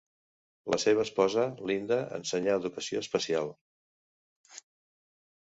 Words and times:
La 0.73 0.79
seva 0.83 1.03
esposa, 1.07 1.43
Linda, 1.71 1.99
ensenya 2.19 2.57
educació 2.63 3.05
especial. 3.05 3.55